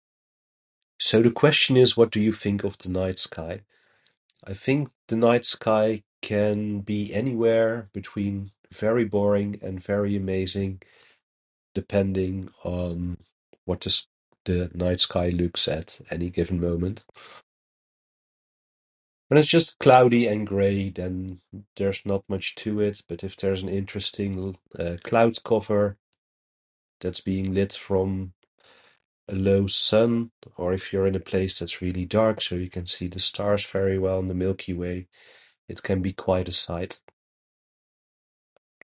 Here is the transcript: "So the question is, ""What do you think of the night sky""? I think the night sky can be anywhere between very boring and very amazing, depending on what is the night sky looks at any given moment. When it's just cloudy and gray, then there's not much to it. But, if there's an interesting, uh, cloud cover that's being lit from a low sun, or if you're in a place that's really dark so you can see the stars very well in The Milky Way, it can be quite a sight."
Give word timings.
"So 0.99 1.21
the 1.21 1.31
question 1.31 1.77
is, 1.77 1.97
""What 1.97 2.11
do 2.11 2.19
you 2.19 2.31
think 2.33 2.63
of 2.63 2.77
the 2.77 2.89
night 2.89 3.19
sky""? 3.19 3.63
I 4.43 4.53
think 4.55 4.89
the 5.07 5.15
night 5.15 5.45
sky 5.45 6.03
can 6.21 6.81
be 6.81 7.13
anywhere 7.13 7.89
between 7.93 8.51
very 8.71 9.05
boring 9.05 9.59
and 9.63 9.81
very 9.83 10.15
amazing, 10.15 10.81
depending 11.73 12.49
on 12.63 13.17
what 13.65 13.85
is 13.87 14.07
the 14.45 14.71
night 14.73 15.01
sky 15.01 15.29
looks 15.29 15.67
at 15.67 16.01
any 16.09 16.29
given 16.29 16.59
moment. 16.59 17.05
When 19.27 19.37
it's 19.39 19.49
just 19.49 19.79
cloudy 19.79 20.27
and 20.27 20.45
gray, 20.47 20.89
then 20.89 21.39
there's 21.77 22.05
not 22.05 22.27
much 22.27 22.55
to 22.55 22.79
it. 22.81 23.01
But, 23.07 23.23
if 23.23 23.35
there's 23.37 23.63
an 23.63 23.69
interesting, 23.69 24.57
uh, 24.77 24.97
cloud 25.03 25.41
cover 25.43 25.97
that's 26.99 27.21
being 27.21 27.53
lit 27.53 27.71
from 27.73 28.33
a 29.29 29.35
low 29.35 29.67
sun, 29.67 30.31
or 30.57 30.73
if 30.73 30.91
you're 30.91 31.07
in 31.07 31.15
a 31.15 31.19
place 31.21 31.57
that's 31.59 31.81
really 31.81 32.05
dark 32.05 32.41
so 32.41 32.55
you 32.55 32.69
can 32.69 32.85
see 32.85 33.07
the 33.07 33.19
stars 33.19 33.65
very 33.65 33.97
well 33.97 34.19
in 34.19 34.27
The 34.27 34.33
Milky 34.33 34.73
Way, 34.73 35.07
it 35.69 35.81
can 35.81 36.01
be 36.01 36.11
quite 36.11 36.49
a 36.49 36.51
sight." 36.51 36.99